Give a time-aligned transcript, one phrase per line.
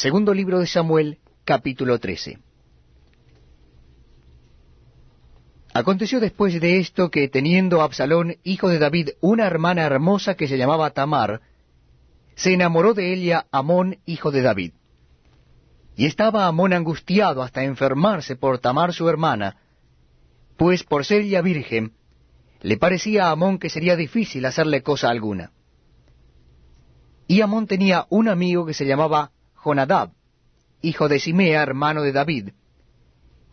[0.00, 2.38] Segundo libro de Samuel, capítulo 13.
[5.74, 10.56] Aconteció después de esto que teniendo Absalón, hijo de David, una hermana hermosa que se
[10.56, 11.42] llamaba Tamar,
[12.34, 14.72] se enamoró de ella Amón, hijo de David.
[15.96, 19.58] Y estaba Amón angustiado hasta enfermarse por Tamar su hermana,
[20.56, 21.92] pues por ser ella virgen,
[22.62, 25.52] le parecía a Amón que sería difícil hacerle cosa alguna.
[27.26, 29.32] Y Amón tenía un amigo que se llamaba
[29.62, 30.12] Jonadab,
[30.82, 32.50] hijo de Simea, hermano de David.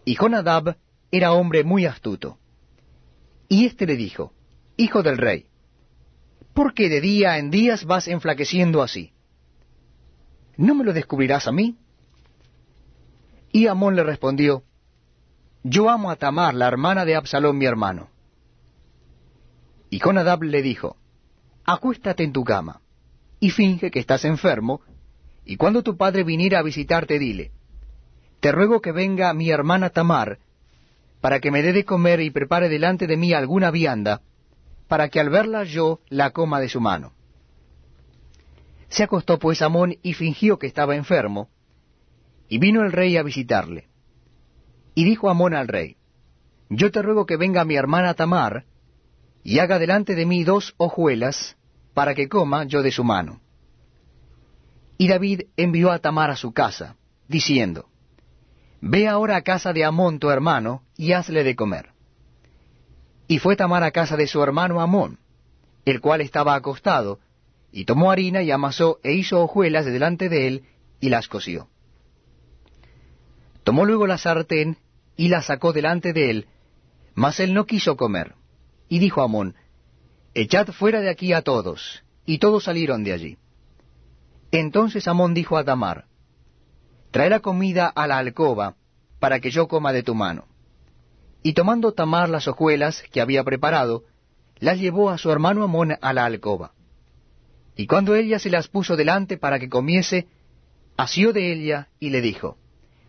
[0.05, 0.77] Y Jonadab
[1.11, 2.37] era hombre muy astuto.
[3.49, 4.33] Y éste le dijo,
[4.77, 5.47] Hijo del rey,
[6.53, 9.13] ¿por qué de día en días vas enflaqueciendo así?
[10.55, 11.77] ¿No me lo descubrirás a mí?
[13.51, 14.63] Y Amón le respondió,
[15.63, 18.09] Yo amo a Tamar, la hermana de Absalón mi hermano.
[19.89, 20.97] Y Jonadab le dijo,
[21.65, 22.81] Acuéstate en tu cama,
[23.39, 24.81] y finge que estás enfermo,
[25.47, 27.51] y cuando tu padre viniera a visitarte, dile,
[28.41, 30.39] Te ruego que venga mi hermana Tamar,
[31.21, 34.21] para que me dé de comer y prepare delante de mí alguna vianda,
[34.89, 37.13] para que al verla yo la coma de su mano.
[38.89, 41.49] Se acostó pues Amón y fingió que estaba enfermo,
[42.49, 43.87] y vino el rey a visitarle.
[44.95, 45.95] Y dijo Amón al rey,
[46.69, 48.65] Yo te ruego que venga mi hermana Tamar,
[49.43, 51.55] y haga delante de mí dos hojuelas,
[51.93, 53.39] para que coma yo de su mano.
[54.97, 56.95] Y David envió a Tamar a su casa,
[57.27, 57.87] diciendo,
[58.81, 61.89] Ve ahora a casa de Amón tu hermano, y hazle de comer.
[63.27, 65.19] Y fue Tamar a casa de su hermano Amón,
[65.85, 67.19] el cual estaba acostado,
[67.71, 70.63] y tomó harina y amasó e hizo hojuelas delante de él,
[70.99, 71.69] y las coció.
[73.63, 74.77] Tomó luego la sartén,
[75.15, 76.47] y la sacó delante de él,
[77.13, 78.35] mas él no quiso comer.
[78.89, 79.55] Y dijo Amón,
[80.33, 82.03] Echad fuera de aquí a todos.
[82.25, 83.37] Y todos salieron de allí.
[84.51, 86.05] Entonces Amón dijo a Tamar,
[87.11, 88.75] Trae la comida a la alcoba,
[89.19, 90.45] para que yo coma de tu mano.
[91.43, 94.03] Y tomando Tamar las hojuelas que había preparado,
[94.59, 96.73] las llevó a su hermano Amón a la alcoba.
[97.75, 100.27] Y cuando ella se las puso delante para que comiese,
[100.97, 102.57] asió de ella y le dijo,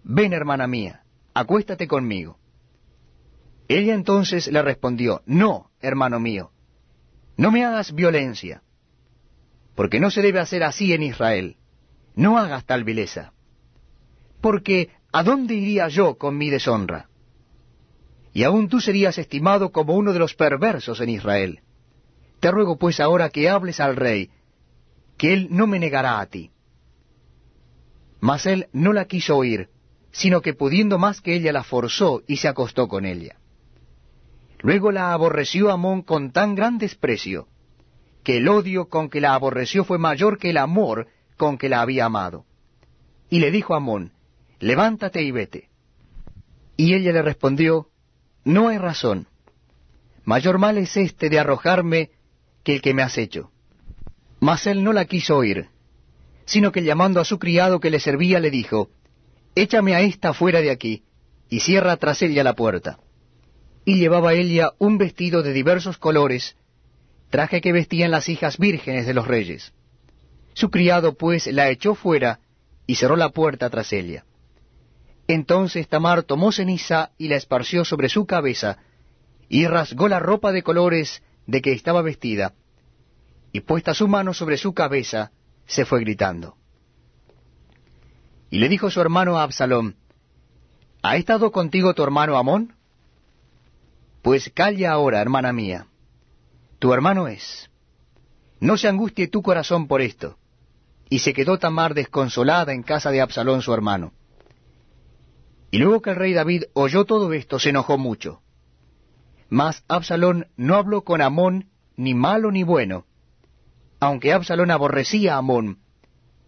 [0.05, 1.03] Ven, hermana mía,
[1.35, 2.39] acuéstate conmigo.
[3.67, 6.51] Ella entonces le respondió, No, hermano mío,
[7.37, 8.63] no me hagas violencia,
[9.79, 11.57] porque no se debe hacer así en Israel.
[12.15, 13.33] No hagas tal vileza
[14.41, 17.09] porque ¿a dónde iría yo con mi deshonra?
[18.33, 21.61] Y aún tú serías estimado como uno de los perversos en Israel.
[22.41, 24.31] Te ruego pues ahora que hables al rey,
[25.17, 26.53] que él no me negará a ti.
[28.21, 29.71] Mas él no la quiso oír,
[30.13, 33.37] sino que pudiendo más que ella la forzó y se acostó con ella.
[34.61, 37.49] Luego la aborreció Amón con tan gran desprecio,
[38.23, 41.81] que el odio con que la aborreció fue mayor que el amor con que la
[41.81, 42.45] había amado.
[43.31, 44.13] Y le dijo Amón,
[44.61, 45.69] levántate y vete.
[46.77, 47.89] Y ella le respondió,
[48.45, 49.27] no hay razón.
[50.25, 52.11] Mayor mal es este de arrojarme
[52.63, 53.51] que el que me has hecho.
[54.41, 55.69] Mas él no la quiso oír,
[56.45, 58.91] sino que llamando a su criado que le servía le dijo,
[59.55, 61.03] Échame a esta fuera de aquí,
[61.49, 62.99] y cierra tras ella la puerta.
[63.85, 66.57] Y llevaba ella un vestido de diversos colores,
[67.31, 69.73] traje que vestían las hijas vírgenes de los reyes.
[70.55, 72.41] Su criado pues la echó fuera
[72.87, 74.25] y cerró la puerta tras ella.
[75.27, 78.79] Entonces Tamar tomó ceniza y la esparció sobre su cabeza,
[79.51, 82.55] y rasgó la ropa de colores de que estaba vestida,
[83.53, 85.33] y puesta su mano sobre su cabeza,
[85.67, 86.57] se fue gritando.
[88.51, 89.97] Y le dijo su hermano a Absalón,
[91.03, 92.75] ¿Ha estado contigo tu hermano Amón?
[94.23, 95.87] Pues calla ahora, hermana mía.
[96.79, 97.71] Tu hermano es.
[98.61, 100.39] No se angustie tu corazón por esto.
[101.11, 104.13] Y se quedó Tamar desconsolada en casa de Absalón su hermano.
[105.71, 108.43] Y luego que el rey David oyó todo esto, se enojó mucho.
[109.49, 113.07] Mas Absalón no habló con Amón ni malo ni bueno,
[114.01, 115.79] aunque Absalón aborrecía a Amón,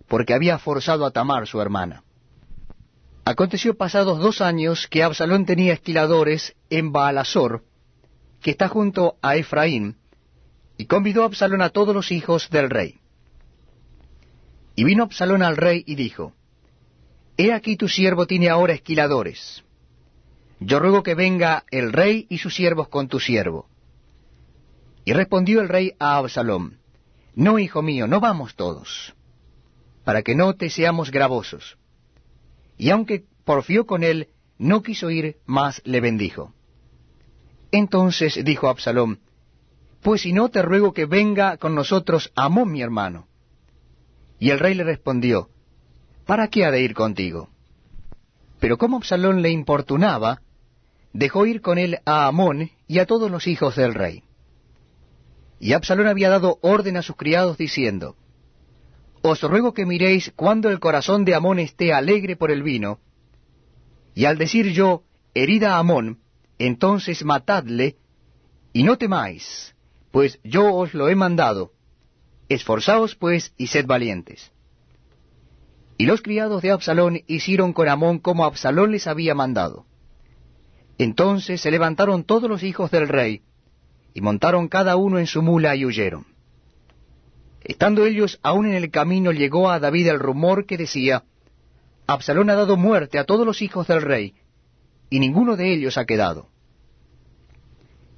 [0.07, 2.05] porque había forzado a Tamar su hermana.
[3.25, 7.65] Aconteció pasados dos años que Absalón tenía esquiladores en Baalasor,
[8.41, 10.00] que está junto a Efraín,
[10.81, 13.01] y convidó a Absalón a todos los hijos del rey.
[14.75, 16.33] Y vino Absalón al rey y dijo,
[17.37, 19.63] He aquí tu siervo tiene ahora esquiladores.
[20.59, 23.69] Yo ruego que venga el rey y sus siervos con tu siervo.
[25.05, 26.79] Y respondió el rey a Absalom,
[27.35, 29.15] No, hijo mío, no vamos todos,
[30.05, 31.77] para que no te seamos gravosos.
[32.79, 36.55] Y aunque porfió con él, no quiso ir, más le bendijo.
[37.71, 39.19] Entonces dijo Absalom,
[40.03, 43.29] Pues si no te ruego que venga con nosotros Amón mi hermano.
[44.39, 45.51] Y el rey le respondió,
[46.25, 47.51] ¿para qué ha de ir contigo?
[48.59, 50.41] Pero como Absalón le importunaba,
[51.13, 54.23] dejó ir con él a Amón y a todos los hijos del rey.
[55.59, 58.17] Y Absalón había dado orden a sus criados diciendo,
[59.21, 63.01] Os ruego que miréis cuando el corazón de Amón esté alegre por el vino,
[64.15, 65.05] y al decir yo,
[65.35, 66.21] herida Amón,
[66.59, 67.97] entonces matadle,
[68.73, 69.75] y no temáis,
[70.11, 71.73] pues yo os lo he mandado.
[72.49, 74.53] Esforzaos pues y sed valientes.
[75.99, 79.87] Y los criados de Absalón hicieron con Amón como Absalón les había mandado.
[80.99, 83.43] Entonces se levantaron todos los hijos del rey,
[84.13, 86.27] y montaron cada uno en su mula y huyeron.
[87.63, 91.25] Estando ellos aún en el camino, llegó a David el rumor que decía,
[92.07, 94.35] Absalón ha dado muerte a todos los hijos del rey,
[95.11, 96.49] y ninguno de ellos ha quedado.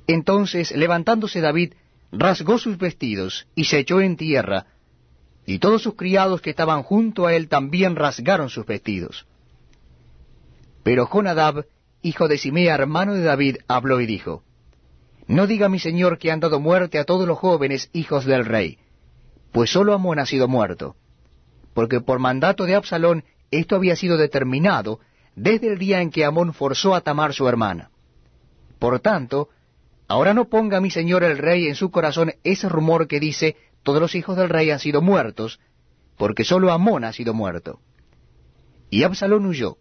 [0.06, 1.74] Entonces, levantándose David,
[2.12, 4.66] rasgó sus vestidos y se echó en tierra,
[5.46, 9.26] y todos sus criados que estaban junto a él también rasgaron sus vestidos.
[10.82, 11.66] Pero Jonadab,
[12.02, 14.44] hijo de Simea, hermano de David, habló y dijo,
[15.26, 18.78] no diga mi señor que han dado muerte a todos los jóvenes hijos del rey,
[19.50, 20.96] pues sólo Amón ha sido muerto,
[21.74, 25.00] porque por mandato de Absalón esto había sido determinado
[25.34, 27.90] desde el día en que Amón forzó a Tamar su hermana.
[28.78, 29.48] Por tanto,
[30.12, 33.98] ahora no ponga mi señor el rey en su corazón ese rumor que dice todos
[33.98, 35.58] los hijos del rey han sido muertos,
[36.18, 37.80] porque sólo Amón ha sido muerto.
[38.90, 39.78] Y Absalón huyó.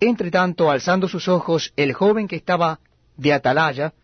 [0.00, 2.80] Entre tanto, alzando sus ojos, el joven que estaba
[3.16, 3.94] de atalaya,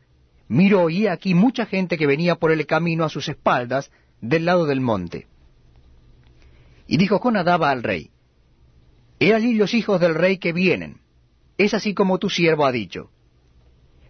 [0.46, 3.90] Miro y aquí mucha gente que venía por el camino a sus espaldas
[4.20, 5.26] del lado del monte.
[6.86, 8.10] Y dijo Conadaba al rey,
[9.18, 11.00] He allí los hijos del rey que vienen,
[11.58, 13.10] es así como tu siervo ha dicho.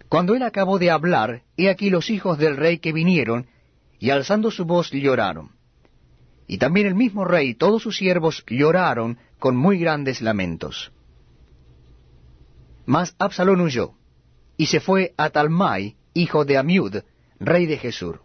[0.08, 3.46] Cuando él acabó de hablar, he aquí los hijos del rey que vinieron,
[3.98, 5.50] y alzando su voz lloraron.
[6.46, 10.92] Y también el mismo rey y todos sus siervos lloraron con muy grandes lamentos.
[12.84, 13.94] Mas Absalón huyó,
[14.56, 16.98] y se fue a Talmai, hijo de Amiud,
[17.40, 18.22] rey de Jesur.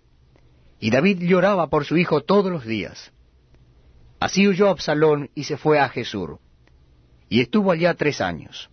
[0.79, 3.11] Y David lloraba por su hijo todos los días.
[4.19, 6.39] Así huyó Absalón y se fue a Jesur,
[7.27, 8.69] y estuvo allá tres años.